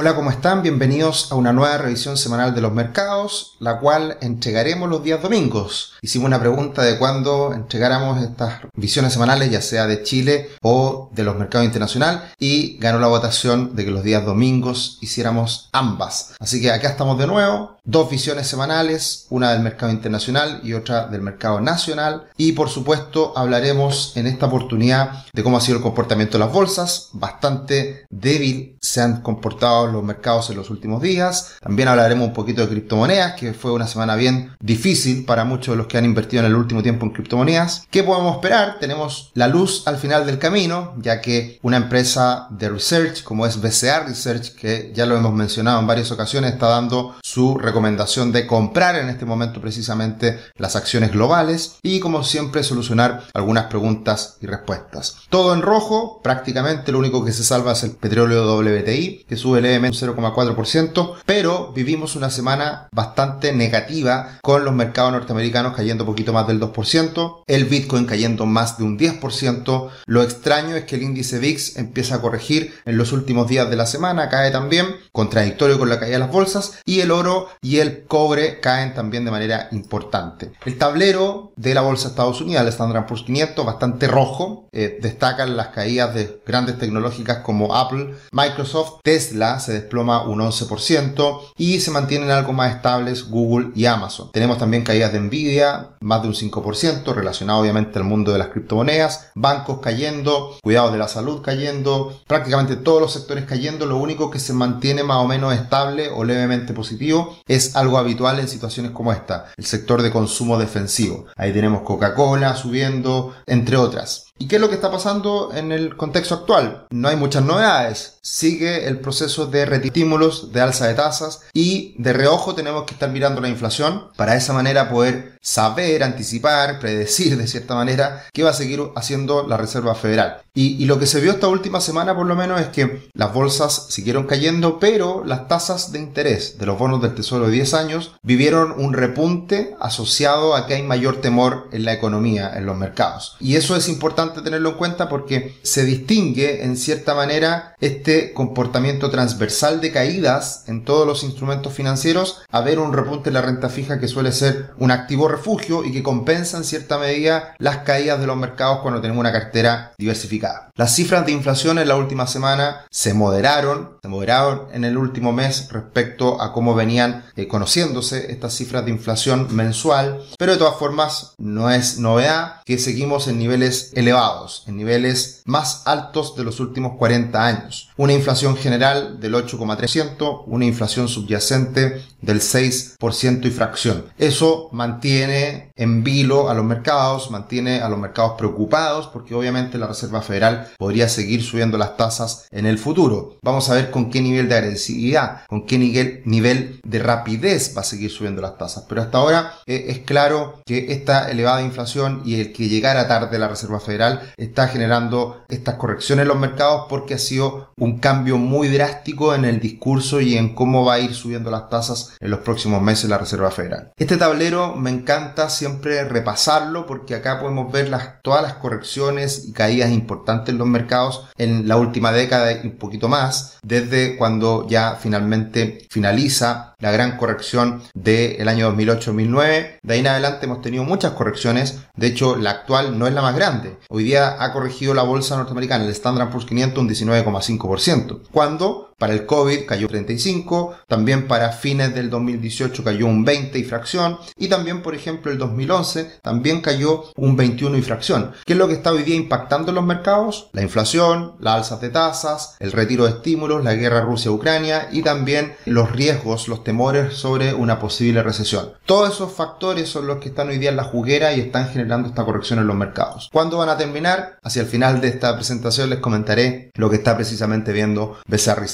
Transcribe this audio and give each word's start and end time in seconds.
Hola, 0.00 0.14
¿cómo 0.14 0.30
están? 0.30 0.62
Bienvenidos 0.62 1.32
a 1.32 1.34
una 1.34 1.52
nueva 1.52 1.76
revisión 1.76 2.16
semanal 2.16 2.54
de 2.54 2.60
los 2.60 2.72
mercados, 2.72 3.56
la 3.58 3.80
cual 3.80 4.16
entregaremos 4.20 4.88
los 4.88 5.02
días 5.02 5.20
domingos. 5.20 5.94
Hicimos 6.02 6.26
una 6.28 6.38
pregunta 6.38 6.82
de 6.82 6.98
cuándo 6.98 7.52
entregáramos 7.52 8.22
estas 8.22 8.60
visiones 8.76 9.12
semanales, 9.12 9.50
ya 9.50 9.60
sea 9.60 9.88
de 9.88 10.04
Chile 10.04 10.50
o 10.62 11.10
de 11.12 11.24
los 11.24 11.34
mercados 11.34 11.66
internacionales, 11.66 12.20
y 12.38 12.78
ganó 12.78 13.00
la 13.00 13.08
votación 13.08 13.74
de 13.74 13.86
que 13.86 13.90
los 13.90 14.04
días 14.04 14.24
domingos 14.24 14.98
hiciéramos 15.00 15.68
ambas. 15.72 16.34
Así 16.38 16.62
que 16.62 16.70
acá 16.70 16.90
estamos 16.90 17.18
de 17.18 17.26
nuevo, 17.26 17.78
dos 17.82 18.08
visiones 18.08 18.46
semanales, 18.46 19.26
una 19.30 19.50
del 19.50 19.62
mercado 19.62 19.90
internacional 19.90 20.60
y 20.62 20.74
otra 20.74 21.08
del 21.08 21.22
mercado 21.22 21.60
nacional, 21.60 22.28
y 22.36 22.52
por 22.52 22.68
supuesto 22.68 23.32
hablaremos 23.34 24.12
en 24.14 24.28
esta 24.28 24.46
oportunidad 24.46 25.24
de 25.32 25.42
cómo 25.42 25.56
ha 25.56 25.60
sido 25.60 25.78
el 25.78 25.82
comportamiento 25.82 26.38
de 26.38 26.44
las 26.44 26.52
bolsas, 26.52 27.08
bastante 27.14 28.06
débil 28.10 28.76
se 28.80 29.00
han 29.00 29.22
comportado 29.22 29.87
los 29.92 30.04
mercados 30.04 30.50
en 30.50 30.56
los 30.56 30.70
últimos 30.70 31.02
días. 31.02 31.56
También 31.60 31.88
hablaremos 31.88 32.28
un 32.28 32.32
poquito 32.34 32.62
de 32.62 32.68
criptomonedas, 32.68 33.34
que 33.34 33.54
fue 33.54 33.72
una 33.72 33.86
semana 33.86 34.16
bien 34.16 34.52
difícil 34.60 35.24
para 35.24 35.44
muchos 35.44 35.72
de 35.72 35.78
los 35.78 35.86
que 35.86 35.98
han 35.98 36.04
invertido 36.04 36.40
en 36.40 36.46
el 36.46 36.56
último 36.56 36.82
tiempo 36.82 37.06
en 37.06 37.12
criptomonedas. 37.12 37.86
¿Qué 37.90 38.02
podemos 38.02 38.36
esperar? 38.36 38.78
Tenemos 38.80 39.30
la 39.34 39.48
luz 39.48 39.82
al 39.86 39.98
final 39.98 40.26
del 40.26 40.38
camino, 40.38 40.94
ya 40.98 41.20
que 41.20 41.58
una 41.62 41.76
empresa 41.76 42.46
de 42.50 42.68
research 42.68 43.22
como 43.22 43.46
es 43.46 43.60
BCA 43.60 44.04
Research, 44.04 44.54
que 44.54 44.92
ya 44.94 45.06
lo 45.06 45.16
hemos 45.16 45.32
mencionado 45.32 45.80
en 45.80 45.86
varias 45.86 46.10
ocasiones, 46.10 46.52
está 46.52 46.68
dando 46.68 47.16
su 47.22 47.58
recomendación 47.58 48.32
de 48.32 48.46
comprar 48.46 48.96
en 48.96 49.08
este 49.08 49.24
momento 49.24 49.60
precisamente 49.60 50.40
las 50.56 50.76
acciones 50.76 51.12
globales 51.12 51.76
y 51.82 52.00
como 52.00 52.24
siempre 52.24 52.62
solucionar 52.62 53.24
algunas 53.34 53.64
preguntas 53.64 54.36
y 54.40 54.46
respuestas. 54.46 55.16
Todo 55.28 55.54
en 55.54 55.62
rojo, 55.62 56.20
prácticamente 56.22 56.92
lo 56.92 56.98
único 56.98 57.24
que 57.24 57.32
se 57.32 57.44
salva 57.44 57.72
es 57.72 57.82
el 57.84 57.92
petróleo 57.92 58.56
WTI, 58.56 59.24
que 59.28 59.36
sube 59.36 59.58
el 59.58 59.66
un 59.86 59.92
0,4%, 59.92 61.14
pero 61.24 61.72
vivimos 61.72 62.16
una 62.16 62.30
semana 62.30 62.88
bastante 62.92 63.52
negativa 63.52 64.38
con 64.42 64.64
los 64.64 64.74
mercados 64.74 65.12
norteamericanos 65.12 65.74
cayendo 65.74 66.04
un 66.04 66.10
poquito 66.10 66.32
más 66.32 66.46
del 66.46 66.60
2%, 66.60 67.42
el 67.46 67.64
Bitcoin 67.64 68.06
cayendo 68.06 68.46
más 68.46 68.78
de 68.78 68.84
un 68.84 68.98
10%. 68.98 69.90
Lo 70.06 70.22
extraño 70.22 70.76
es 70.76 70.84
que 70.84 70.96
el 70.96 71.02
índice 71.02 71.38
VIX 71.38 71.76
empieza 71.76 72.16
a 72.16 72.20
corregir 72.20 72.74
en 72.84 72.98
los 72.98 73.12
últimos 73.12 73.48
días 73.48 73.70
de 73.70 73.76
la 73.76 73.86
semana, 73.86 74.28
cae 74.28 74.50
también, 74.50 74.86
contradictorio 75.12 75.78
con 75.78 75.88
la 75.88 75.98
caída 75.98 76.14
de 76.14 76.20
las 76.20 76.32
bolsas, 76.32 76.78
y 76.84 77.00
el 77.00 77.10
oro 77.10 77.48
y 77.60 77.78
el 77.78 78.04
cobre 78.04 78.60
caen 78.60 78.94
también 78.94 79.24
de 79.24 79.30
manera 79.30 79.68
importante. 79.72 80.52
El 80.64 80.78
tablero 80.78 81.52
de 81.56 81.74
la 81.74 81.82
bolsa 81.82 82.04
de 82.04 82.10
Estados 82.10 82.40
Unidos, 82.40 82.62
el 82.62 82.68
Standard 82.68 83.06
Poor's 83.06 83.24
500, 83.24 83.64
bastante 83.64 84.06
rojo, 84.06 84.68
eh, 84.72 84.98
destacan 85.00 85.56
las 85.56 85.68
caídas 85.68 86.14
de 86.14 86.40
grandes 86.46 86.78
tecnológicas 86.78 87.38
como 87.38 87.74
Apple, 87.74 88.14
Microsoft, 88.32 89.00
Tesla, 89.02 89.57
se 89.60 89.72
desploma 89.72 90.22
un 90.22 90.40
11% 90.40 91.40
y 91.56 91.80
se 91.80 91.90
mantienen 91.90 92.30
algo 92.30 92.52
más 92.52 92.74
estables 92.74 93.28
Google 93.28 93.70
y 93.74 93.86
Amazon. 93.86 94.30
Tenemos 94.32 94.58
también 94.58 94.84
caídas 94.84 95.12
de 95.12 95.20
Nvidia, 95.20 95.90
más 96.00 96.22
de 96.22 96.28
un 96.28 96.34
5%, 96.34 97.14
relacionado 97.14 97.60
obviamente 97.60 97.98
al 97.98 98.04
mundo 98.04 98.32
de 98.32 98.38
las 98.38 98.48
criptomonedas, 98.48 99.30
bancos 99.34 99.80
cayendo, 99.80 100.56
cuidados 100.62 100.92
de 100.92 100.98
la 100.98 101.08
salud 101.08 101.42
cayendo, 101.42 102.20
prácticamente 102.26 102.76
todos 102.76 103.00
los 103.00 103.12
sectores 103.12 103.44
cayendo, 103.44 103.86
lo 103.86 103.96
único 103.96 104.30
que 104.30 104.38
se 104.38 104.52
mantiene 104.52 105.02
más 105.02 105.18
o 105.18 105.26
menos 105.26 105.54
estable 105.54 106.08
o 106.08 106.24
levemente 106.24 106.72
positivo 106.72 107.36
es 107.46 107.76
algo 107.76 107.98
habitual 107.98 108.38
en 108.38 108.48
situaciones 108.48 108.92
como 108.92 109.12
esta, 109.12 109.46
el 109.56 109.64
sector 109.64 110.02
de 110.02 110.10
consumo 110.10 110.58
defensivo. 110.58 111.26
Ahí 111.36 111.52
tenemos 111.52 111.82
Coca-Cola 111.82 112.56
subiendo, 112.56 113.34
entre 113.46 113.76
otras. 113.76 114.27
¿Y 114.38 114.46
qué 114.46 114.56
es 114.56 114.60
lo 114.60 114.68
que 114.68 114.76
está 114.76 114.90
pasando 114.90 115.50
en 115.54 115.72
el 115.72 115.96
contexto 115.96 116.34
actual? 116.34 116.86
No 116.90 117.08
hay 117.08 117.16
muchas 117.16 117.44
novedades. 117.44 118.18
Sigue 118.22 118.86
el 118.86 119.00
proceso 119.00 119.46
de 119.46 119.66
retímulos, 119.66 120.52
de 120.52 120.60
alza 120.60 120.86
de 120.86 120.94
tasas 120.94 121.40
y 121.52 121.94
de 121.98 122.12
reojo 122.12 122.54
tenemos 122.54 122.84
que 122.84 122.94
estar 122.94 123.10
mirando 123.10 123.40
la 123.40 123.48
inflación 123.48 124.08
para 124.16 124.32
de 124.32 124.38
esa 124.38 124.52
manera 124.52 124.90
poder 124.90 125.38
saber, 125.40 126.02
anticipar, 126.02 126.78
predecir 126.78 127.36
de 127.36 127.46
cierta 127.46 127.74
manera 127.74 128.26
qué 128.32 128.42
va 128.42 128.50
a 128.50 128.54
seguir 128.54 128.80
haciendo 128.96 129.46
la 129.46 129.56
Reserva 129.56 129.94
Federal. 129.94 130.42
Y, 130.54 130.86
lo 130.86 130.98
que 130.98 131.06
se 131.06 131.20
vio 131.20 131.30
esta 131.30 131.46
última 131.46 131.80
semana 131.80 132.16
por 132.16 132.26
lo 132.26 132.34
menos 132.34 132.60
es 132.60 132.68
que 132.68 133.08
las 133.14 133.32
bolsas 133.32 133.86
siguieron 133.90 134.26
cayendo, 134.26 134.80
pero 134.80 135.22
las 135.24 135.46
tasas 135.46 135.92
de 135.92 136.00
interés 136.00 136.58
de 136.58 136.66
los 136.66 136.76
bonos 136.76 137.00
del 137.00 137.14
Tesoro 137.14 137.46
de 137.46 137.52
10 137.52 137.74
años 137.74 138.12
vivieron 138.22 138.74
un 138.76 138.92
repunte 138.92 139.76
asociado 139.78 140.56
a 140.56 140.66
que 140.66 140.74
hay 140.74 140.82
mayor 140.82 141.20
temor 141.20 141.68
en 141.70 141.84
la 141.84 141.92
economía, 141.92 142.52
en 142.56 142.66
los 142.66 142.76
mercados. 142.76 143.36
Y 143.38 143.54
eso 143.54 143.76
es 143.76 143.88
importante 143.88 144.27
tenerlo 144.32 144.70
en 144.70 144.76
cuenta 144.76 145.08
porque 145.08 145.58
se 145.62 145.84
distingue 145.84 146.64
en 146.64 146.76
cierta 146.76 147.14
manera 147.14 147.74
este 147.80 148.32
comportamiento 148.32 149.10
transversal 149.10 149.80
de 149.80 149.92
caídas 149.92 150.64
en 150.66 150.84
todos 150.84 151.06
los 151.06 151.24
instrumentos 151.24 151.72
financieros 151.72 152.42
a 152.50 152.60
ver 152.60 152.78
un 152.78 152.92
repunte 152.92 153.30
en 153.30 153.34
la 153.34 153.42
renta 153.42 153.68
fija 153.68 154.00
que 154.00 154.08
suele 154.08 154.32
ser 154.32 154.70
un 154.78 154.90
activo 154.90 155.28
refugio 155.28 155.84
y 155.84 155.92
que 155.92 156.02
compensa 156.02 156.56
en 156.56 156.64
cierta 156.64 156.98
medida 156.98 157.54
las 157.58 157.78
caídas 157.78 158.20
de 158.20 158.26
los 158.26 158.36
mercados 158.36 158.80
cuando 158.80 159.00
tenemos 159.00 159.20
una 159.20 159.32
cartera 159.32 159.92
diversificada. 159.98 160.70
Las 160.74 160.94
cifras 160.94 161.26
de 161.26 161.32
inflación 161.32 161.78
en 161.78 161.88
la 161.88 161.96
última 161.96 162.26
semana 162.26 162.86
se 162.90 163.14
moderaron, 163.14 163.98
se 164.00 164.08
moderaron 164.08 164.68
en 164.72 164.84
el 164.84 164.96
último 164.96 165.32
mes 165.32 165.68
respecto 165.72 166.40
a 166.40 166.52
cómo 166.52 166.74
venían 166.74 167.24
eh, 167.36 167.48
conociéndose 167.48 168.30
estas 168.30 168.54
cifras 168.54 168.84
de 168.84 168.92
inflación 168.92 169.48
mensual, 169.50 170.22
pero 170.38 170.52
de 170.52 170.58
todas 170.58 170.78
formas 170.78 171.34
no 171.38 171.70
es 171.70 171.98
novedad 171.98 172.62
que 172.64 172.78
seguimos 172.78 173.28
en 173.28 173.38
niveles 173.38 173.92
elevados, 173.94 174.17
en 174.66 174.76
niveles 174.76 175.42
más 175.44 175.82
altos 175.86 176.34
de 176.34 176.44
los 176.44 176.58
últimos 176.60 176.96
40 176.98 177.46
años. 177.46 177.90
Una 177.96 178.12
inflación 178.12 178.56
general 178.56 179.20
del 179.20 179.34
8,3%, 179.34 180.44
una 180.46 180.64
inflación 180.64 181.08
subyacente 181.08 182.02
del 182.20 182.40
6% 182.40 183.46
y 183.46 183.50
fracción. 183.50 184.06
Eso 184.18 184.68
mantiene 184.72 185.70
en 185.76 186.02
vilo 186.02 186.50
a 186.50 186.54
los 186.54 186.64
mercados, 186.64 187.30
mantiene 187.30 187.80
a 187.80 187.88
los 187.88 187.98
mercados 187.98 188.32
preocupados 188.36 189.06
porque 189.06 189.34
obviamente 189.34 189.78
la 189.78 189.86
Reserva 189.86 190.20
Federal 190.20 190.68
podría 190.78 191.08
seguir 191.08 191.42
subiendo 191.42 191.78
las 191.78 191.96
tasas 191.96 192.48
en 192.50 192.66
el 192.66 192.78
futuro. 192.78 193.36
Vamos 193.42 193.70
a 193.70 193.74
ver 193.74 193.90
con 193.90 194.10
qué 194.10 194.20
nivel 194.20 194.48
de 194.48 194.56
agresividad, 194.56 195.46
con 195.46 195.64
qué 195.64 195.78
nivel, 195.78 196.80
de 196.84 196.98
rapidez 196.98 197.74
va 197.76 197.82
a 197.82 197.84
seguir 197.84 198.10
subiendo 198.10 198.42
las 198.42 198.58
tasas. 198.58 198.84
Pero 198.88 199.02
hasta 199.02 199.18
ahora 199.18 199.52
eh, 199.66 199.86
es 199.88 200.00
claro 200.00 200.60
que 200.66 200.92
esta 200.92 201.30
elevada 201.30 201.62
inflación 201.62 202.22
y 202.24 202.40
el 202.40 202.52
que 202.52 202.68
llegara 202.68 203.06
tarde 203.06 203.38
la 203.38 203.48
Reserva 203.48 203.78
Federal 203.80 204.07
está 204.36 204.68
generando 204.68 205.44
estas 205.48 205.74
correcciones 205.74 206.22
en 206.22 206.28
los 206.28 206.38
mercados 206.38 206.86
porque 206.88 207.14
ha 207.14 207.18
sido 207.18 207.72
un 207.76 207.98
cambio 207.98 208.38
muy 208.38 208.68
drástico 208.68 209.34
en 209.34 209.44
el 209.44 209.60
discurso 209.60 210.20
y 210.20 210.36
en 210.36 210.54
cómo 210.54 210.84
va 210.84 210.94
a 210.94 211.00
ir 211.00 211.14
subiendo 211.14 211.50
las 211.50 211.68
tasas 211.68 212.16
en 212.20 212.30
los 212.30 212.40
próximos 212.40 212.80
meses 212.82 213.10
la 213.10 213.18
Reserva 213.18 213.50
Federal. 213.50 213.92
Este 213.96 214.16
tablero 214.16 214.74
me 214.76 214.90
encanta 214.90 215.48
siempre 215.48 216.04
repasarlo 216.04 216.86
porque 216.86 217.14
acá 217.14 217.40
podemos 217.40 217.72
ver 217.72 217.88
todas 218.22 218.42
las 218.42 218.54
correcciones 218.54 219.44
y 219.46 219.52
caídas 219.52 219.90
importantes 219.90 220.52
en 220.52 220.58
los 220.58 220.68
mercados 220.68 221.28
en 221.36 221.68
la 221.68 221.76
última 221.76 222.12
década 222.12 222.52
y 222.52 222.66
un 222.66 222.76
poquito 222.76 223.08
más, 223.08 223.58
desde 223.62 224.16
cuando 224.16 224.66
ya 224.68 224.96
finalmente 225.00 225.86
finaliza 225.90 226.74
la 226.78 226.92
gran 226.92 227.16
corrección 227.16 227.82
del 227.94 228.48
año 228.48 228.74
2008-2009. 228.76 229.78
De 229.82 229.94
ahí 229.94 230.00
en 230.00 230.06
adelante 230.06 230.46
hemos 230.46 230.62
tenido 230.62 230.84
muchas 230.84 231.12
correcciones, 231.12 231.80
de 231.96 232.06
hecho 232.06 232.36
la 232.36 232.50
actual 232.50 232.98
no 232.98 233.06
es 233.06 233.14
la 233.14 233.22
más 233.22 233.34
grande. 233.34 233.78
Día 234.04 234.42
ha 234.42 234.52
corregido 234.52 234.94
la 234.94 235.02
bolsa 235.02 235.36
norteamericana, 235.36 235.84
el 235.84 235.90
Standard 235.90 236.30
Poor's 236.30 236.46
500 236.46 236.78
un 236.78 236.88
19,5%, 236.88 238.20
cuando 238.32 238.87
para 238.98 239.12
el 239.12 239.26
COVID 239.26 239.66
cayó 239.66 239.88
35, 239.88 240.74
también 240.86 241.28
para 241.28 241.52
fines 241.52 241.94
del 241.94 242.10
2018 242.10 242.82
cayó 242.82 243.06
un 243.06 243.24
20 243.24 243.58
y 243.58 243.64
fracción, 243.64 244.18
y 244.36 244.48
también 244.48 244.82
por 244.82 244.94
ejemplo 244.94 245.30
el 245.30 245.38
2011 245.38 246.18
también 246.20 246.60
cayó 246.60 247.04
un 247.16 247.36
21 247.36 247.78
y 247.78 247.82
fracción. 247.82 248.32
¿Qué 248.44 248.54
es 248.54 248.58
lo 248.58 248.66
que 248.66 248.74
está 248.74 248.92
hoy 248.92 249.04
día 249.04 249.14
impactando 249.14 249.70
en 249.70 249.76
los 249.76 249.84
mercados? 249.84 250.50
La 250.52 250.62
inflación, 250.62 251.36
las 251.38 251.54
alzas 251.54 251.80
de 251.80 251.90
tasas, 251.90 252.56
el 252.58 252.72
retiro 252.72 253.04
de 253.04 253.10
estímulos, 253.10 253.62
la 253.62 253.74
guerra 253.74 254.00
Rusia-Ucrania 254.00 254.88
y 254.90 255.02
también 255.02 255.54
los 255.64 255.92
riesgos, 255.92 256.48
los 256.48 256.64
temores 256.64 257.14
sobre 257.14 257.54
una 257.54 257.78
posible 257.78 258.22
recesión. 258.22 258.72
Todos 258.84 259.14
esos 259.14 259.32
factores 259.32 259.88
son 259.88 260.06
los 260.06 260.18
que 260.18 260.30
están 260.30 260.48
hoy 260.48 260.58
día 260.58 260.70
en 260.70 260.76
la 260.76 260.84
juguera 260.84 261.32
y 261.32 261.40
están 261.40 261.68
generando 261.68 262.08
esta 262.08 262.24
corrección 262.24 262.58
en 262.58 262.66
los 262.66 262.76
mercados. 262.76 263.28
¿Cuándo 263.32 263.58
van 263.58 263.68
a 263.68 263.76
terminar? 263.76 264.38
Hacia 264.42 264.62
el 264.62 264.68
final 264.68 265.00
de 265.00 265.08
esta 265.08 265.34
presentación 265.36 265.90
les 265.90 266.00
comentaré 266.00 266.72
lo 266.74 266.90
que 266.90 266.96
está 266.96 267.14
precisamente 267.14 267.72
viendo 267.72 268.18
BCR 268.26 268.66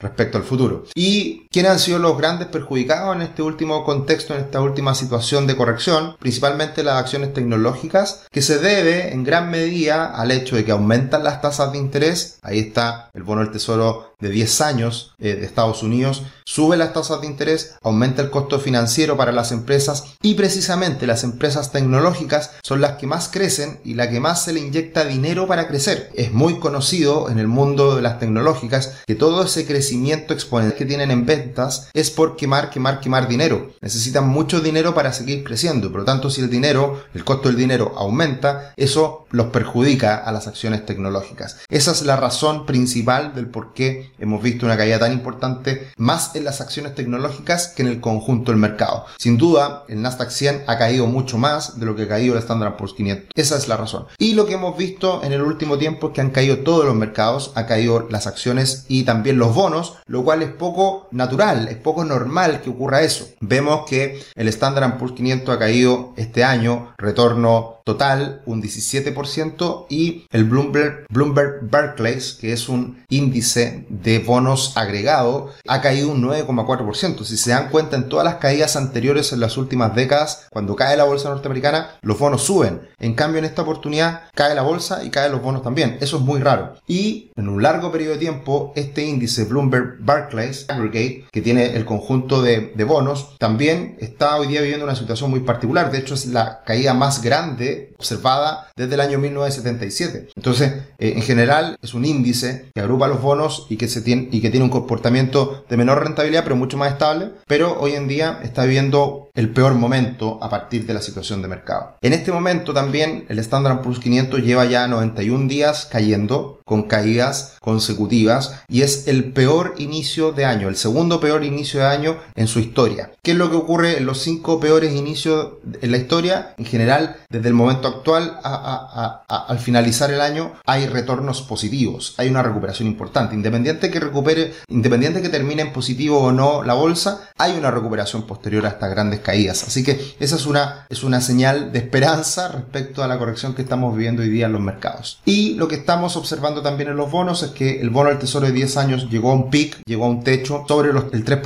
Respecto 0.00 0.38
al 0.38 0.44
futuro. 0.44 0.84
¿Y 0.94 1.48
quiénes 1.48 1.72
han 1.72 1.78
sido 1.78 1.98
los 1.98 2.16
grandes 2.16 2.48
perjudicados 2.48 3.14
en 3.16 3.22
este 3.22 3.42
último 3.42 3.84
contexto, 3.84 4.34
en 4.34 4.40
esta 4.40 4.60
última 4.60 4.94
situación 4.94 5.46
de 5.46 5.56
corrección? 5.56 6.16
Principalmente 6.18 6.82
las 6.82 6.96
acciones 6.96 7.32
tecnológicas, 7.32 8.26
que 8.30 8.42
se 8.42 8.58
debe 8.58 9.12
en 9.12 9.24
gran 9.24 9.50
medida 9.50 10.06
al 10.06 10.30
hecho 10.30 10.56
de 10.56 10.64
que 10.64 10.72
aumentan 10.72 11.24
las 11.24 11.40
tasas 11.40 11.72
de 11.72 11.78
interés. 11.78 12.38
Ahí 12.42 12.58
está 12.58 13.10
el 13.14 13.22
bono 13.22 13.42
del 13.42 13.52
tesoro 13.52 14.11
de 14.22 14.30
10 14.30 14.60
años 14.60 15.12
eh, 15.18 15.34
de 15.34 15.44
Estados 15.44 15.82
Unidos, 15.82 16.22
sube 16.44 16.76
las 16.76 16.92
tasas 16.92 17.20
de 17.20 17.26
interés, 17.26 17.74
aumenta 17.82 18.22
el 18.22 18.30
costo 18.30 18.60
financiero 18.60 19.16
para 19.16 19.32
las 19.32 19.50
empresas 19.52 20.04
y 20.22 20.34
precisamente 20.34 21.06
las 21.06 21.24
empresas 21.24 21.72
tecnológicas 21.72 22.52
son 22.62 22.80
las 22.80 22.92
que 22.92 23.06
más 23.08 23.28
crecen 23.28 23.80
y 23.84 23.94
la 23.94 24.08
que 24.08 24.20
más 24.20 24.44
se 24.44 24.52
le 24.52 24.60
inyecta 24.60 25.04
dinero 25.04 25.46
para 25.46 25.66
crecer. 25.66 26.10
Es 26.14 26.32
muy 26.32 26.60
conocido 26.60 27.30
en 27.30 27.38
el 27.38 27.48
mundo 27.48 27.96
de 27.96 28.02
las 28.02 28.20
tecnológicas 28.20 28.92
que 29.06 29.16
todo 29.16 29.44
ese 29.44 29.66
crecimiento 29.66 30.32
exponencial 30.32 30.78
que 30.78 30.86
tienen 30.86 31.10
en 31.10 31.26
ventas 31.26 31.88
es 31.92 32.10
por 32.10 32.36
quemar, 32.36 32.70
quemar, 32.70 33.00
quemar 33.00 33.26
dinero. 33.26 33.72
Necesitan 33.80 34.28
mucho 34.28 34.60
dinero 34.60 34.94
para 34.94 35.12
seguir 35.12 35.42
creciendo. 35.42 35.90
Por 35.90 36.00
lo 36.00 36.06
tanto, 36.06 36.30
si 36.30 36.40
el 36.40 36.50
dinero, 36.50 37.02
el 37.12 37.24
costo 37.24 37.48
del 37.48 37.56
dinero 37.56 37.94
aumenta, 37.96 38.72
eso 38.76 39.26
los 39.30 39.46
perjudica 39.46 40.16
a 40.16 40.30
las 40.30 40.46
acciones 40.46 40.86
tecnológicas. 40.86 41.58
Esa 41.68 41.90
es 41.90 42.02
la 42.02 42.16
razón 42.16 42.66
principal 42.66 43.34
del 43.34 43.46
por 43.46 43.72
qué 43.74 44.11
hemos 44.18 44.42
visto 44.42 44.66
una 44.66 44.76
caída 44.76 44.98
tan 44.98 45.12
importante 45.12 45.90
más 45.96 46.34
en 46.34 46.44
las 46.44 46.60
acciones 46.60 46.94
tecnológicas 46.94 47.68
que 47.68 47.82
en 47.82 47.88
el 47.88 48.00
conjunto 48.00 48.52
del 48.52 48.60
mercado. 48.60 49.06
Sin 49.18 49.38
duda, 49.38 49.84
el 49.88 50.02
Nasdaq 50.02 50.30
100 50.30 50.64
ha 50.66 50.78
caído 50.78 51.06
mucho 51.06 51.38
más 51.38 51.78
de 51.78 51.86
lo 51.86 51.96
que 51.96 52.02
ha 52.02 52.08
caído 52.08 52.34
el 52.34 52.40
Standard 52.40 52.76
Poor's 52.76 52.94
500. 52.94 53.30
Esa 53.34 53.56
es 53.56 53.68
la 53.68 53.76
razón. 53.76 54.06
Y 54.18 54.34
lo 54.34 54.46
que 54.46 54.54
hemos 54.54 54.76
visto 54.76 55.22
en 55.22 55.32
el 55.32 55.42
último 55.42 55.78
tiempo 55.78 56.08
es 56.08 56.12
que 56.14 56.20
han 56.20 56.30
caído 56.30 56.58
todos 56.58 56.84
los 56.84 56.94
mercados, 56.94 57.52
ha 57.54 57.66
caído 57.66 58.08
las 58.10 58.26
acciones 58.26 58.84
y 58.88 59.04
también 59.04 59.38
los 59.38 59.54
bonos, 59.54 59.94
lo 60.06 60.24
cual 60.24 60.42
es 60.42 60.50
poco 60.50 61.08
natural, 61.10 61.68
es 61.68 61.76
poco 61.76 62.04
normal 62.04 62.60
que 62.62 62.70
ocurra 62.70 63.02
eso. 63.02 63.28
Vemos 63.40 63.88
que 63.88 64.22
el 64.34 64.48
Standard 64.48 64.98
Poor's 64.98 65.14
500 65.14 65.54
ha 65.54 65.58
caído 65.58 66.14
este 66.16 66.44
año, 66.44 66.94
retorno 66.98 67.80
total 67.84 68.42
un 68.46 68.62
17% 68.62 69.86
y 69.88 70.26
el 70.30 70.44
Bloomberg, 70.44 71.06
Bloomberg 71.10 71.68
Barclays, 71.68 72.34
que 72.34 72.52
es 72.52 72.68
un 72.68 73.02
índice 73.08 73.86
de 73.88 74.01
bonos 74.24 74.76
agregado, 74.76 75.50
ha 75.66 75.80
caído 75.80 76.10
un 76.10 76.22
9,4%. 76.22 77.24
Si 77.24 77.36
se 77.36 77.50
dan 77.50 77.70
cuenta 77.70 77.96
en 77.96 78.08
todas 78.08 78.24
las 78.24 78.36
caídas 78.36 78.76
anteriores 78.76 79.32
en 79.32 79.40
las 79.40 79.56
últimas 79.56 79.94
décadas, 79.94 80.46
cuando 80.50 80.76
cae 80.76 80.96
la 80.96 81.04
bolsa 81.04 81.30
norteamericana, 81.30 81.98
los 82.02 82.18
bonos 82.18 82.42
suben. 82.42 82.88
En 82.98 83.14
cambio, 83.14 83.38
en 83.38 83.44
esta 83.44 83.62
oportunidad 83.62 84.22
cae 84.34 84.54
la 84.54 84.62
bolsa 84.62 85.04
y 85.04 85.10
caen 85.10 85.32
los 85.32 85.42
bonos 85.42 85.62
también. 85.62 85.98
Eso 86.00 86.16
es 86.16 86.22
muy 86.22 86.40
raro. 86.40 86.74
Y 86.86 87.30
en 87.36 87.48
un 87.48 87.62
largo 87.62 87.90
periodo 87.90 88.14
de 88.14 88.18
tiempo, 88.18 88.72
este 88.76 89.04
índice 89.04 89.44
Bloomberg 89.44 89.96
Barclays 90.00 90.66
Aggregate, 90.68 91.24
que 91.30 91.42
tiene 91.42 91.76
el 91.76 91.84
conjunto 91.84 92.42
de, 92.42 92.72
de 92.74 92.84
bonos, 92.84 93.36
también 93.38 93.96
está 94.00 94.36
hoy 94.36 94.48
día 94.48 94.60
viviendo 94.60 94.84
una 94.84 94.96
situación 94.96 95.30
muy 95.30 95.40
particular. 95.40 95.90
De 95.90 95.98
hecho, 95.98 96.14
es 96.14 96.26
la 96.26 96.62
caída 96.64 96.94
más 96.94 97.22
grande 97.22 97.92
observada 97.98 98.68
desde 98.76 98.94
el 98.94 99.00
año 99.00 99.18
1977. 99.18 100.30
Entonces, 100.36 100.72
eh, 100.98 101.14
en 101.16 101.22
general, 101.22 101.78
es 101.82 101.94
un 101.94 102.04
índice 102.04 102.70
que 102.74 102.80
agrupa 102.80 103.08
los 103.08 103.22
bonos 103.22 103.66
y 103.68 103.76
que, 103.76 103.88
tiene, 104.00 104.28
y 104.32 104.40
que 104.40 104.50
tiene 104.50 104.64
un 104.64 104.70
comportamiento 104.70 105.64
de 105.68 105.76
menor 105.76 106.02
rentabilidad, 106.02 106.44
pero 106.44 106.56
mucho 106.56 106.76
más 106.76 106.92
estable. 106.92 107.32
Pero 107.46 107.78
hoy 107.78 107.92
en 107.92 108.08
día 108.08 108.40
está 108.42 108.64
viviendo 108.64 109.30
el 109.34 109.50
peor 109.50 109.74
momento 109.74 110.38
a 110.42 110.50
partir 110.50 110.86
de 110.86 110.94
la 110.94 111.02
situación 111.02 111.42
de 111.42 111.48
mercado. 111.48 111.96
En 112.02 112.12
este 112.12 112.32
momento 112.32 112.74
también 112.74 113.24
el 113.28 113.38
Standard 113.38 113.80
Poor's 113.82 113.98
500 113.98 114.40
lleva 114.42 114.64
ya 114.64 114.86
91 114.86 115.48
días 115.48 115.88
cayendo 115.90 116.61
con 116.72 116.84
caídas 116.84 117.56
consecutivas 117.60 118.62
y 118.66 118.80
es 118.80 119.06
el 119.06 119.34
peor 119.34 119.74
inicio 119.76 120.32
de 120.32 120.46
año, 120.46 120.70
el 120.70 120.76
segundo 120.76 121.20
peor 121.20 121.44
inicio 121.44 121.80
de 121.80 121.86
año 121.86 122.16
en 122.34 122.48
su 122.48 122.60
historia. 122.60 123.10
¿Qué 123.22 123.32
es 123.32 123.36
lo 123.36 123.50
que 123.50 123.56
ocurre 123.56 123.98
en 123.98 124.06
los 124.06 124.22
cinco 124.22 124.58
peores 124.58 124.94
inicios 124.94 125.48
en 125.82 125.90
la 125.90 125.98
historia? 125.98 126.54
En 126.56 126.64
general, 126.64 127.18
desde 127.28 127.48
el 127.48 127.52
momento 127.52 127.88
actual 127.88 128.38
al 128.42 129.58
finalizar 129.58 130.10
el 130.10 130.22
año 130.22 130.52
hay 130.64 130.86
retornos 130.86 131.42
positivos, 131.42 132.14
hay 132.16 132.30
una 132.30 132.42
recuperación 132.42 132.88
importante. 132.88 133.34
Independiente 133.34 133.90
que 133.90 134.00
recupere, 134.00 134.54
independiente 134.68 135.20
que 135.20 135.28
termine 135.28 135.60
en 135.60 135.74
positivo 135.74 136.20
o 136.20 136.32
no 136.32 136.62
la 136.62 136.72
bolsa, 136.72 137.28
hay 137.36 137.52
una 137.52 137.70
recuperación 137.70 138.22
posterior 138.22 138.64
a 138.64 138.70
estas 138.70 138.88
grandes 138.88 139.20
caídas. 139.20 139.62
Así 139.64 139.84
que 139.84 140.14
esa 140.18 140.36
es 140.36 140.46
una, 140.46 140.86
es 140.88 141.02
una 141.04 141.20
señal 141.20 141.70
de 141.70 141.80
esperanza 141.80 142.48
respecto 142.48 143.04
a 143.04 143.08
la 143.08 143.18
corrección 143.18 143.54
que 143.54 143.60
estamos 143.60 143.94
viviendo 143.94 144.22
hoy 144.22 144.30
día 144.30 144.46
en 144.46 144.52
los 144.52 144.62
mercados. 144.62 145.20
Y 145.26 145.52
lo 145.56 145.68
que 145.68 145.74
estamos 145.74 146.16
observando 146.16 146.61
también 146.62 146.90
en 146.90 146.96
los 146.96 147.10
bonos 147.10 147.42
es 147.42 147.50
que 147.50 147.80
el 147.80 147.90
bono 147.90 148.10
del 148.10 148.18
tesoro 148.18 148.46
de 148.46 148.52
10 148.52 148.76
años 148.76 149.10
llegó 149.10 149.30
a 149.30 149.34
un 149.34 149.50
pic, 149.50 149.82
llegó 149.84 150.04
a 150.04 150.08
un 150.08 150.22
techo 150.24 150.64
sobre 150.68 150.90
el 150.90 150.96
3%, 151.24 151.42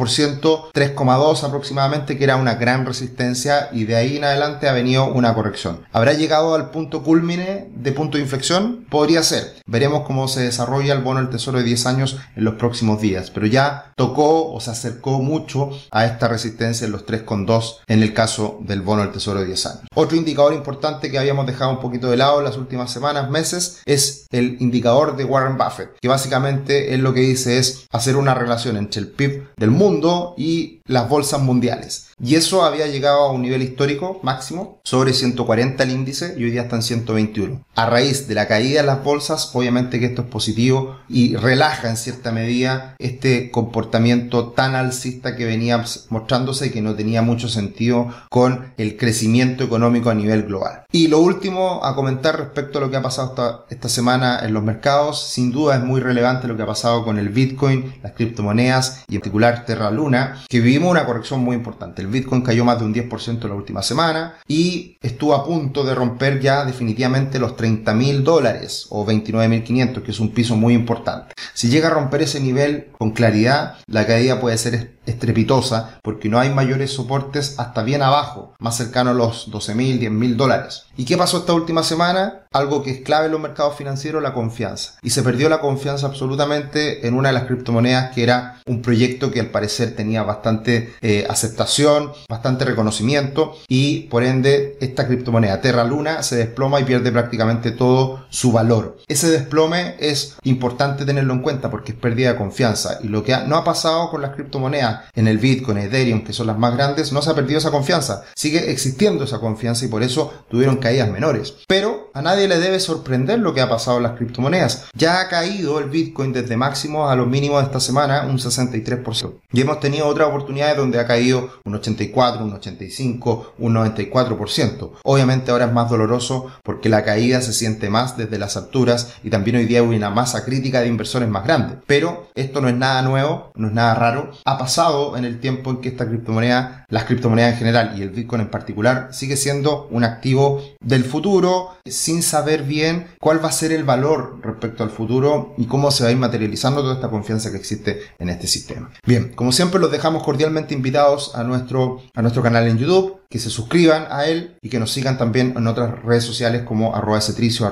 3,2 0.73 1.45
aproximadamente, 1.45 2.17
que 2.17 2.25
era 2.25 2.37
una 2.37 2.55
gran 2.55 2.87
resistencia 2.87 3.69
y 3.73 3.85
de 3.85 3.97
ahí 3.97 4.17
en 4.17 4.25
adelante 4.25 4.69
ha 4.69 4.73
venido 4.73 5.13
una 5.13 5.35
corrección. 5.35 5.81
¿Habrá 5.93 6.13
llegado 6.13 6.55
al 6.55 6.71
punto 6.71 7.03
culmine 7.03 7.69
de 7.75 7.93
punto 7.93 8.17
de 8.17 8.25
inflexión? 8.25 8.85
Podría 8.89 9.23
ser. 9.23 9.55
Veremos 9.67 10.05
cómo 10.07 10.29
se 10.29 10.43
desarrolla 10.43 10.93
el 10.93 11.03
bono 11.03 11.21
del 11.21 11.31
tesoro 11.31 11.59
de 11.59 11.65
10 11.65 11.87
años 11.87 12.19
en 12.37 12.45
los 12.45 12.55
próximos 12.55 13.01
días, 13.01 13.31
pero 13.31 13.47
ya 13.47 13.93
tocó 13.97 14.53
o 14.53 14.61
se 14.61 14.71
acercó 14.71 15.21
mucho 15.21 15.71
a 15.91 16.07
esta 16.07 16.29
resistencia 16.29 16.85
en 16.85 16.93
los 16.93 17.07
3,2 17.07 17.79
en 17.87 18.03
el 18.03 18.15
caso 18.15 18.59
del 18.61 18.83
bono 18.83 19.03
del 19.03 19.13
tesoro 19.13 19.41
de 19.41 19.47
10 19.47 19.67
años. 19.67 19.83
Otro 19.95 20.17
indicador 20.17 20.53
importante 20.53 21.11
que 21.11 21.19
habíamos 21.19 21.47
dejado 21.47 21.71
un 21.71 21.81
poquito 21.81 22.11
de 22.11 22.17
lado 22.17 22.39
en 22.39 22.45
las 22.45 22.57
últimas 22.57 22.91
semanas, 22.91 23.31
meses, 23.31 23.81
es 23.85 24.27
el 24.31 24.57
indicador 24.61 24.96
de 25.05 25.25
Warren 25.25 25.59
Buffett, 25.59 25.99
que 26.01 26.09
básicamente 26.09 26.95
es 26.95 27.01
lo 27.01 27.13
que 27.13 27.21
dice 27.21 27.59
es 27.59 27.87
hacer 27.93 28.17
una 28.17 28.35
relación 28.35 28.77
entre 28.77 29.03
el 29.03 29.09
PIB 29.09 29.49
del 29.57 29.71
mundo 29.71 30.35
y 30.39 30.81
las 30.87 31.09
bolsas 31.09 31.43
mundiales. 31.43 32.09
Y 32.19 32.37
eso 32.37 32.65
había 32.65 32.87
llegado 32.87 33.25
a 33.25 33.31
un 33.31 33.43
nivel 33.43 33.61
histórico 33.61 34.21
máximo 34.23 34.81
sobre 34.85 35.13
140 35.13 35.83
el 35.83 35.91
índice 35.91 36.35
y 36.39 36.45
hoy 36.45 36.51
día 36.51 36.63
está 36.63 36.77
en 36.77 36.83
121. 36.83 37.63
A 37.75 37.91
raíz 37.91 38.27
de 38.27 38.35
la 38.35 38.49
caída 38.49 38.81
de 38.81 38.87
las 38.87 39.05
bolsas, 39.05 39.51
obviamente 39.53 40.01
que 40.01 40.07
esto 40.07 40.23
es 40.23 40.29
positivo 40.29 40.97
y 41.11 41.37
relaja 41.37 41.91
en 41.91 41.99
cierta 41.99 42.33
medida 42.33 42.95
este 42.99 43.51
comportamiento 43.51 44.53
tan 44.53 44.75
alcista 44.77 45.37
que 45.37 45.45
venía 45.45 45.85
mostrándose 46.09 46.69
y 46.69 46.71
que 46.71 46.81
no 46.81 46.95
tenía 46.95 47.21
mucho 47.21 47.51
sentido 47.51 48.09
con 48.31 48.73
el 48.79 48.97
crecimiento 48.97 49.63
económico 49.63 50.09
a 50.09 50.15
nivel 50.15 50.45
global. 50.45 50.85
Y 50.91 51.09
lo 51.09 51.19
último 51.19 51.85
a 51.85 51.95
comentar 51.95 52.39
respecto 52.39 52.79
a 52.79 52.81
lo 52.81 52.91
que 52.91 52.97
ha 52.97 53.03
pasado 53.03 53.29
esta, 53.29 53.65
esta 53.69 53.89
semana 53.91 54.41
en 54.43 54.55
los 54.55 54.63
mercados, 54.63 55.23
sin 55.23 55.53
duda 55.53 55.77
es 55.77 55.85
muy 55.85 56.01
relevante 56.01 56.49
lo 56.49 56.57
que 56.57 56.63
ha 56.63 56.67
pasado 56.67 57.05
con 57.05 57.19
el 57.19 57.29
Bitcoin, 57.29 57.93
las 58.03 58.13
criptomonedas 58.13 59.05
y 59.07 59.17
en 59.17 59.21
particular 59.21 59.67
Terra 59.67 59.91
Luna, 59.91 60.43
que 60.49 60.61
vivimos 60.61 60.91
una 60.91 61.05
corrección 61.05 61.41
muy 61.41 61.55
importante. 61.55 62.06
El 62.07 62.13
Bitcoin 62.13 62.43
cayó 62.43 62.65
más 62.65 62.79
de 62.79 62.85
un 62.85 62.95
10% 62.95 63.43
en 63.43 63.49
la 63.49 63.57
última 63.57 63.83
semana 63.83 64.37
y 64.47 64.97
estuvo 65.03 65.35
a 65.35 65.45
punto 65.45 65.83
de 65.83 65.95
romper 65.95 66.41
ya 66.41 66.65
definitivamente 66.65 67.41
los 67.41 67.57
30 67.57 67.93
mil 67.95 68.23
dólares 68.23 68.87
o 68.91 69.05
29.500, 69.05 70.03
que 70.03 70.13
es 70.13 70.21
un 70.21 70.31
piso 70.31 70.55
muy 70.55 70.73
importante. 70.75 71.35
Si 71.53 71.69
llega 71.69 71.89
a 71.89 71.95
romper 71.95 72.23
ese 72.23 72.41
nivel 72.41 72.91
con 72.97 73.11
claridad, 73.11 73.79
la 73.87 74.07
caída 74.07 74.41
puede 74.41 74.57
ser 74.57 74.95
estrepitosa 75.07 75.99
porque 76.03 76.29
no 76.29 76.39
hay 76.39 76.51
mayores 76.51 76.93
soportes 76.93 77.59
hasta 77.59 77.83
bien 77.83 78.03
abajo, 78.03 78.55
más 78.61 78.77
cercano 78.77 79.11
a 79.11 79.15
los 79.15 79.51
12 79.51 79.75
mil, 79.75 79.99
10 79.99 80.13
mil 80.13 80.37
dólares. 80.37 80.86
¿Y 80.99 81.05
qué 81.05 81.19
pasó 81.19 81.39
esta 81.39 81.53
última 81.53 81.83
semana? 81.83 82.47
Algo 82.53 82.83
que 82.83 82.91
es 82.91 83.01
clave 83.03 83.27
en 83.27 83.33
los 83.33 83.41
mercados 83.41 83.77
financieros, 83.77 84.23
la 84.23 84.33
confianza. 84.33 84.95
Y 85.03 85.11
se 85.11 85.23
perdió 85.23 85.51
la 85.51 85.61
confianza 85.61 86.07
absolutamente 86.07 87.07
en 87.07 87.13
una 87.13 87.29
de 87.29 87.35
las 87.35 87.45
criptomonedas 87.45 88.15
que 88.15 88.23
era 88.23 88.63
un 88.67 88.81
proyecto 88.81 89.31
que 89.31 89.41
al 89.41 89.49
parecer 89.49 89.95
tenía 89.95 90.23
bastante 90.23 90.95
eh, 91.03 91.27
aceptación, 91.29 92.13
bastante 92.31 92.65
reconocimiento 92.65 93.57
y 93.69 94.05
por 94.05 94.25
ende 94.25 94.79
esta 94.81 95.07
criptomoneda 95.07 95.61
Terra 95.61 95.85
Luna 95.85 96.23
se 96.23 96.37
desploma 96.37 96.81
y 96.81 96.85
pierde 96.85 97.13
prácticamente 97.13 97.73
todo 97.73 98.25
su 98.31 98.53
valor. 98.53 98.97
Ese 99.07 99.29
desplome 99.31 99.97
es 100.01 100.37
importante 100.45 101.05
tenerlo 101.05 101.35
en 101.35 101.43
cuenta 101.43 101.71
porque 101.71 101.93
es 101.93 101.99
pérdida 101.99 102.33
de 102.33 102.39
confianza 102.39 102.99
y 103.03 103.09
lo 103.09 103.23
que 103.23 103.37
no 103.47 103.57
ha 103.57 103.65
pasado 103.65 104.11
con 104.11 104.23
las 104.23 104.35
criptomonedas 104.35 105.05
en 105.15 105.29
el 105.29 105.37
Bitcoin, 105.37 105.77
Ethereum, 105.77 106.25
que 106.25 106.33
son 106.33 106.47
las 106.47 106.59
más 106.59 106.75
grandes, 106.75 107.13
no 107.13 107.21
se 107.21 107.31
ha 107.31 107.35
perdido 107.35 107.59
esa 107.59 107.71
confianza. 107.71 108.25
Sigue 108.35 108.71
existiendo 108.71 109.25
esa 109.25 109.41
confianza 109.41 109.85
y 109.85 109.89
por 109.89 110.03
eso 110.03 110.33
tuvieron 110.49 110.77
caídas 110.87 111.11
menores. 111.11 111.57
Pero 111.67 112.06
a 112.17 112.23
nadie 112.23 112.49
le 112.49 112.59
debe 112.59 112.81
sorprender 112.81 113.41
lo 113.41 113.53
que 113.53 113.61
ha 113.61 113.69
pasado 113.69 113.99
en 113.99 114.05
las 114.05 114.17
criptomonedas. 114.17 114.87
Ya 114.95 115.21
ha 115.21 115.29
caído 115.29 115.79
el 115.81 115.91
Bitcoin 115.91 116.33
desde 116.33 116.57
máximos 116.57 117.11
a 117.13 117.15
los 117.15 117.27
mínimos 117.29 117.61
de 117.61 117.67
esta 117.67 117.79
semana 117.79 118.23
un 118.23 118.39
63%. 118.39 119.35
Y 119.53 119.61
hemos 119.61 119.81
tenido 119.81 120.07
otras 120.07 120.29
oportunidades 120.29 120.79
donde 120.79 120.99
ha 120.99 121.07
caído 121.07 121.51
un 121.65 121.75
84, 121.75 122.43
un 122.43 122.55
85, 122.55 123.53
un 123.59 123.75
94%. 123.75 124.93
Obviamente 125.05 125.51
ahora 125.51 125.67
es 125.67 125.73
más 125.75 125.91
doloroso 125.91 126.47
porque 126.63 126.89
la 126.89 127.05
caída 127.05 127.43
se 127.43 127.53
siente 127.53 127.91
más 127.91 128.17
desde 128.17 128.39
las 128.39 128.57
alturas 128.57 129.13
y 129.23 129.29
también 129.29 129.57
hoy 129.57 129.67
día 129.67 129.81
hay 129.81 129.87
una 129.87 130.09
masa 130.09 130.43
crítica 130.43 130.81
de 130.81 130.89
inversores 130.89 131.29
más 131.29 131.45
grande. 131.45 131.77
Pero 131.87 132.29
esto 132.35 132.63
no 132.63 132.71
es 132.71 132.77
nada 132.77 133.03
nuevo, 133.03 133.53
no 133.57 133.69
es 133.69 133.75
nada 133.75 133.95
raro. 133.95 134.31
Ha 134.47 134.57
pasado 134.57 135.19
en 135.19 135.27
el 135.27 135.39
tiempo 135.39 135.69
en 135.69 135.83
que 135.83 135.91
esta 135.91 136.09
criptomoneda, 136.09 136.87
las 136.89 137.05
criptomonedas 137.05 137.53
en 137.53 137.59
general 137.59 137.93
y 137.99 138.01
el 138.01 138.09
Bitcoin 138.09 138.41
en 138.41 138.51
particular, 138.51 139.11
sigue 139.13 139.37
siendo 139.37 139.87
un 139.91 140.03
activo 140.03 140.63
del 140.81 141.05
futuro 141.05 141.77
sin 142.07 142.23
saber 142.23 142.63
bien 142.63 143.09
cuál 143.19 143.45
va 143.45 143.49
a 143.49 143.53
ser 143.53 143.73
el 143.73 143.83
valor 143.83 144.39
respecto 144.41 144.85
al 144.85 144.91
futuro 144.91 145.55
y 145.59 145.67
cómo 145.67 145.91
se 145.91 146.05
va 146.05 146.11
a 146.11 146.13
ir 146.13 146.19
materializando 146.19 146.81
toda 146.81 146.95
esta 146.95 147.11
confianza 147.11 147.51
que 147.51 147.57
existe 147.57 148.01
en 148.21 148.29
este 148.29 148.47
sistema. 148.47 148.93
Bien, 149.05 149.33
como 149.35 149.51
siempre 149.51 149.81
los 149.81 149.91
dejamos 149.91 150.23
cordialmente 150.23 150.73
invitados 150.73 151.35
a 151.35 151.43
nuestro, 151.43 152.01
a 152.15 152.23
nuestro 152.23 152.45
canal 152.45 152.69
en 152.69 152.79
YouTube 152.79 153.26
que 153.29 153.39
se 153.39 153.51
suscriban 153.51 154.07
a 154.11 154.27
él 154.27 154.57
y 154.63 154.69
que 154.69 154.79
nos 154.79 154.93
sigan 154.93 155.19
también 155.19 155.55
en 155.57 155.67
otras 155.67 156.03
redes 156.03 156.25
sociales 156.25 156.63
como 156.63 156.95
arroba 156.95 157.21
cetricio, 157.21 157.67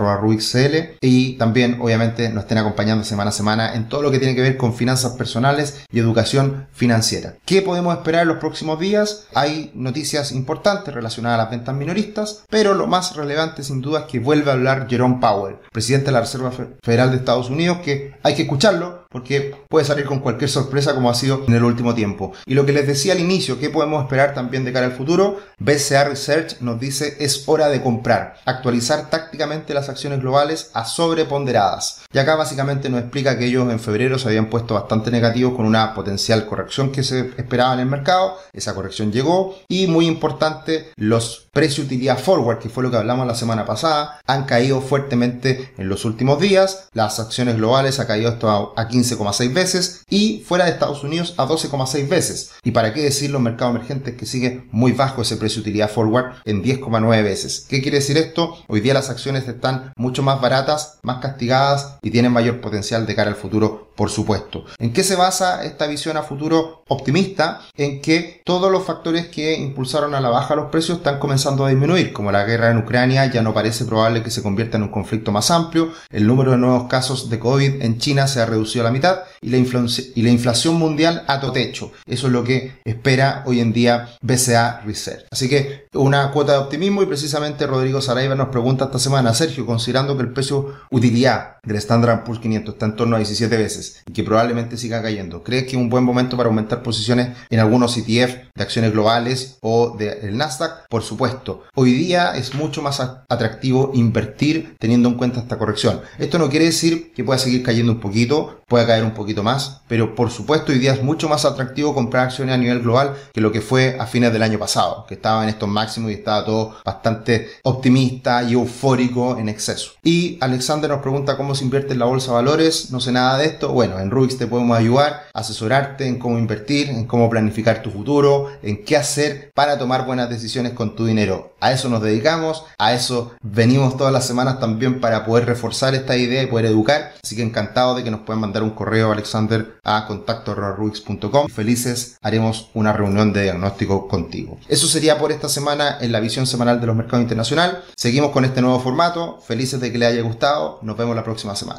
y 1.01 1.33
también 1.35 1.79
obviamente 1.81 2.29
nos 2.31 2.45
estén 2.45 2.59
acompañando 2.59 3.05
semana 3.05 3.31
a 3.31 3.33
semana 3.33 3.75
en 3.75 3.89
todo 3.89 4.03
lo 4.03 4.11
que 4.11 4.19
tiene 4.19 4.35
que 4.35 4.43
ver 4.43 4.57
con 4.57 4.75
finanzas 4.75 5.13
personales 5.13 5.85
y 5.91 5.99
educación 5.99 6.67
financiera. 6.73 7.37
¿Qué 7.45 7.63
podemos 7.63 7.95
esperar 7.97 8.23
en 8.23 8.29
los 8.29 8.39
próximos 8.39 8.79
días? 8.79 9.27
Hay 9.35 9.71
noticias 9.75 10.33
importantes 10.33 10.95
relacionadas 10.95 11.39
a 11.39 11.43
las 11.43 11.51
ventas 11.51 11.75
minoristas, 11.75 12.45
pero 12.49 12.75
lo 12.75 12.87
más 12.87 13.17
relevante 13.17 13.63
sin 13.63 13.81
duda 13.81 14.01
es 14.01 14.07
que 14.07 14.19
vuelve 14.19 14.51
a 14.51 14.55
hablar 14.55 14.87
Jerome 14.89 15.19
Powell, 15.21 15.57
presidente 15.73 16.07
de 16.07 16.13
la 16.13 16.21
Reserva 16.21 16.53
Federal 16.83 17.11
de 17.11 17.17
Estados 17.17 17.51
Unidos, 17.51 17.79
que 17.85 18.15
hay 18.23 18.35
que 18.35 18.43
escucharlo 18.43 19.04
porque 19.15 19.55
puede 19.69 19.87
salir 19.87 20.07
con 20.07 20.19
cualquier 20.19 20.51
sorpresa 20.51 20.93
como 20.93 21.09
ha 21.09 21.15
sido 21.15 21.45
en 21.47 21.55
el 21.55 21.63
último 21.63 21.95
tiempo. 21.95 22.33
Y 22.47 22.55
lo 22.55 22.67
que 22.67 22.73
les 22.73 22.89
decía 22.89 23.13
al 23.13 23.21
inicio, 23.21 23.61
¿qué 23.61 23.71
podemos 23.71 24.03
esperar 24.03 24.35
también 24.35 24.65
de 24.65 24.73
cara 24.73 24.87
al 24.87 24.93
futuro? 24.93 25.39
BCA 25.61 26.03
Research 26.03 26.61
nos 26.61 26.81
dice 26.81 27.17
es 27.21 27.45
hora 27.47 27.69
de 27.69 27.81
comprar, 27.81 28.41
actualizar 28.45 29.11
tácticamente 29.11 29.73
las 29.73 29.89
acciones 29.89 30.19
globales 30.19 30.73
a 30.75 30.85
sobreponderadas. 30.85 32.03
Y 32.13 32.19
acá 32.19 32.35
básicamente 32.35 32.89
nos 32.89 33.03
explica 33.03 33.39
que 33.39 33.47
ellos 33.47 33.71
en 33.71 33.79
febrero 33.79 34.19
se 34.19 34.27
habían 34.27 34.51
puesto 34.51 34.75
bastante 34.75 35.13
negativos 35.13 35.55
con 35.55 35.65
una 35.65 35.95
potencial 35.95 36.45
corrección 36.47 36.91
que 36.91 37.05
se 37.05 37.31
esperaba 37.37 37.75
en 37.75 37.81
el 37.81 37.87
mercado. 37.87 38.37
Esa 38.53 38.75
corrección 38.75 39.13
llegó 39.13 39.57
y 39.69 39.87
muy 39.87 40.09
importante, 40.09 40.91
los 40.97 41.47
precios 41.53 41.87
utilidad 41.87 42.19
forward, 42.19 42.59
que 42.59 42.69
fue 42.69 42.83
lo 42.83 42.91
que 42.91 42.97
hablamos 42.97 43.29
la 43.29 43.37
semana 43.37 43.65
pasada, 43.65 44.21
han 44.27 44.45
caído 44.45 44.81
fuertemente 44.81 45.73
en 45.79 45.89
los 45.89 46.05
últimos 46.05 46.41
días. 46.41 46.89
Las 46.93 47.21
acciones 47.21 47.57
globales 47.57 48.01
ha 48.01 48.09
caído 48.09 48.31
esto 48.33 48.75
a 48.77 48.89
15,6 49.05 49.53
veces 49.53 50.05
y 50.09 50.43
fuera 50.47 50.65
de 50.65 50.73
Estados 50.73 51.05
Unidos 51.05 51.35
a 51.37 51.47
12,6 51.47 52.09
veces. 52.09 52.51
Y 52.63 52.71
para 52.71 52.93
qué 52.93 53.03
decir 53.03 53.31
los 53.31 53.41
mercados 53.41 53.75
emergentes 53.75 54.17
que 54.17 54.27
sigue 54.27 54.65
muy 54.71 54.93
bajo 54.93 55.23
ese 55.23 55.37
precio 55.37 55.61
utilidad 55.61 55.91
forward 55.91 56.35
en 56.45 56.63
10,9 56.63 57.23
veces. 57.23 57.67
¿Qué 57.69 57.83
quiere 57.83 57.99
decir 57.99 58.17
esto? 58.17 58.57
Hoy 58.69 58.81
día 58.81 58.95
las 58.95 59.11
acciones 59.11 59.47
están 59.47 59.93
mucho 59.97 60.23
más 60.23 60.41
baratas, 60.41 60.99
más 61.03 61.19
castigadas 61.21 61.99
y 62.03 62.11
tienen 62.11 62.33
mayor 62.33 62.61
potencial 62.61 63.07
de 63.07 63.15
cara 63.15 63.31
al 63.31 63.37
futuro, 63.37 63.93
por 63.97 64.11
supuesto. 64.11 64.65
¿En 64.79 64.93
qué 64.93 65.03
se 65.05 65.17
basa 65.17 65.65
esta 65.65 65.87
visión 65.87 66.17
a 66.17 66.23
futuro 66.23 66.85
optimista? 66.89 67.61
En 67.77 68.01
que 68.01 68.43
todos 68.45 68.71
los 68.71 68.85
factores 68.85 69.29
que 69.29 69.57
impulsaron 69.57 70.15
a 70.15 70.21
la 70.21 70.31
baja 70.31 70.57
los 70.57 70.71
precios 70.71 70.99
están 70.99 71.19
comenzando 71.19 71.65
a 71.65 71.71
disminuir, 71.71 72.13
como 72.13 72.33
la 72.33 72.45
guerra 72.45 72.71
en 72.71 72.79
Ucrania 72.79 73.27
ya 73.27 73.43
no 73.43 73.55
parece 73.55 73.85
probable 73.85 74.23
que 74.23 74.31
se 74.31 74.43
convierta 74.43 74.77
en 74.77 74.85
un 74.85 74.89
conflicto 74.91 75.33
más 75.33 75.51
amplio, 75.51 75.93
el 76.11 76.27
número 76.27 76.53
de 76.53 76.59
nuevos 76.59 76.89
casos 76.89 77.31
de 77.31 77.39
COVID 77.39 77.83
en 77.83 77.99
China 77.99 78.27
se 78.27 78.41
ha 78.41 78.47
reducido 78.47 78.85
a 78.85 78.89
la 78.89 78.93
mitad 78.93 79.21
y 79.41 79.51
la, 79.51 79.59
y 79.59 80.23
la 80.23 80.31
inflación 80.31 80.75
mundial 80.77 81.25
a 81.27 81.41
techo. 81.53 81.93
Eso 82.07 82.27
es 82.29 82.33
lo 82.33 82.43
que 82.43 82.81
espera 82.85 83.43
hoy 83.47 83.61
en 83.61 83.73
día 83.73 84.17
BCA 84.23 84.81
Research. 84.85 85.27
Así 85.31 85.49
que 85.49 85.87
una 85.93 86.31
cuota 86.31 86.53
de 86.53 86.59
optimismo 86.59 87.03
y 87.03 87.07
precisamente 87.07 87.67
Rodrigo 87.67 88.01
Saraiva 88.01 88.35
nos 88.35 88.49
pregunta 88.49 88.87
esta 88.87 88.99
semana, 88.99 89.35
Sergio, 89.35 89.67
considerando 89.67 90.17
que 90.17 90.23
el 90.23 90.33
precio 90.33 90.75
utilidad 90.91 91.57
del 91.63 91.77
Standard 91.77 92.25
Poor's 92.25 92.41
500 92.41 92.75
está 92.75 92.87
en 92.87 92.97
torno 92.97 93.17
a 93.17 93.19
17 93.19 93.57
veces 93.57 93.84
y 94.07 94.13
que 94.13 94.25
probablemente 94.25 94.77
siga 94.77 95.03
cayendo, 95.03 95.43
¿crees 95.43 95.65
que 95.65 95.71
es 95.71 95.77
un 95.77 95.91
buen 95.91 96.05
momento 96.05 96.37
para 96.37 96.49
aumentar 96.49 96.83
posiciones 96.83 97.37
en 97.51 97.61
algunos 97.61 97.97
ETF 97.97 98.35
de 98.55 98.63
acciones 98.63 98.93
globales 98.93 99.59
o 99.61 99.97
del 99.97 100.37
Nasdaq? 100.37 100.89
Por 100.89 101.03
supuesto, 101.03 101.65
hoy 101.75 101.93
día 101.93 102.33
es 102.37 102.55
mucho 102.55 102.83
más 102.83 103.01
atractivo 103.01 103.91
invertir 103.95 104.77
teniendo 104.79 105.09
en 105.09 105.17
cuenta 105.17 105.41
esta 105.41 105.59
corrección. 105.59 106.01
Esto 106.19 106.39
no 106.39 106.49
quiere 106.49 106.67
decir 106.67 107.13
que 107.13 107.25
pueda 107.25 107.39
seguir 107.39 107.63
cayendo 107.63 107.93
un 107.93 108.01
poquito, 108.01 108.61
pueda 108.69 108.87
caer 108.87 109.05
un 109.05 109.13
poquito 109.13 109.43
más, 109.43 109.83
pero 109.89 110.15
por 110.15 110.31
supuesto 110.31 110.73
hoy 110.73 110.79
día 110.79 110.95
es 110.95 111.03
mucho 111.03 111.29
más 111.29 111.45
atractivo 111.45 111.95
comprar 111.95 112.25
acciones 112.25 112.55
a 112.55 112.59
nivel 112.59 112.81
global 112.81 113.15
que 113.33 113.41
lo 113.41 113.53
que 113.53 113.61
fue 113.61 113.97
a 113.99 114.07
fines 114.07 114.33
del 114.33 114.43
año 114.43 114.59
pasado, 114.59 115.05
que 115.07 115.15
estaba 115.15 115.43
en 115.43 115.49
estos 115.49 115.69
máximos 115.69 116.11
y 116.11 116.15
estaba 116.15 116.45
todo 116.45 116.77
bastante 116.85 117.49
optimista 117.63 118.43
y 118.43 118.55
eufórico 118.55 119.39
en 119.39 119.49
exceso. 119.49 119.93
Y 120.03 120.39
Alexander 120.41 120.91
nos 120.91 121.03
pregunta 121.03 121.37
cómo 121.37 121.55
se 121.55 121.65
invierte 121.65 121.93
en 121.93 121.99
la 121.99 122.07
bolsa 122.07 122.31
de 122.31 122.35
valores, 122.35 122.91
no 122.91 123.01
sé 123.01 123.13
nada 123.13 123.39
de 123.39 123.47
esto. 123.47 123.73
Bueno, 123.75 123.99
en 123.99 124.09
Rubix 124.09 124.39
te 124.39 124.47
podemos 124.47 124.79
ayudar, 124.79 125.25
asesorarte 125.35 126.07
en 126.07 126.21
cómo 126.21 126.39
invertir, 126.39 126.91
en 126.91 127.07
cómo 127.07 127.29
planificar 127.29 127.83
tu 127.83 127.91
futuro, 127.91 128.53
en 128.63 128.85
qué 128.85 128.97
hacer 128.97 129.51
para 129.53 129.79
tomar 129.79 130.07
buenas 130.07 130.31
decisiones 130.31 130.75
con 130.75 130.95
tu 130.95 131.07
dinero. 131.07 131.57
A 131.61 131.73
eso 131.73 131.89
nos 131.89 132.01
dedicamos, 132.01 132.65
a 132.79 132.93
eso 132.93 133.33
venimos 133.43 133.97
todas 133.97 134.13
las 134.13 134.29
semanas 134.29 134.61
también 134.61 135.01
para 135.01 135.27
poder 135.27 135.47
reforzar 135.47 135.93
esta 135.97 136.17
idea 136.17 136.45
y 136.45 136.47
poder 136.47 136.67
educar. 136.67 137.15
Así 137.21 137.35
que 137.35 137.43
encantado 137.43 137.97
de 137.97 138.05
que 138.05 138.13
nos 138.13 138.21
puedan 138.21 138.43
mandar 138.43 138.63
un 138.63 138.71
correo, 138.71 139.11
Alexander, 139.11 139.75
a 139.83 140.07
contacto.rubix.com. 140.07 141.49
Felices 141.49 142.17
haremos 142.23 142.71
una 142.75 142.93
reunión 142.93 143.33
de 143.33 143.43
diagnóstico 143.43 144.07
contigo. 144.07 144.57
Eso 144.69 144.87
sería 144.87 145.19
por 145.19 145.33
esta 145.33 145.49
semana 145.49 145.99
en 146.01 146.13
la 146.13 146.21
visión 146.21 146.47
semanal 146.47 146.81
de 146.81 146.87
los 146.87 146.95
mercados 146.95 147.23
internacionales. 147.23 147.79
Seguimos 147.97 148.31
con 148.31 148.45
este 148.45 148.61
nuevo 148.63 148.79
formato. 148.79 149.41
Felices 149.41 149.81
de 149.81 149.91
que 149.91 149.99
le 149.99 150.07
haya 150.07 150.23
gustado. 150.23 150.79
Nos 150.83 150.97
vemos 150.97 151.17
la 151.17 151.25
próxima 151.25 151.57
semana. 151.57 151.73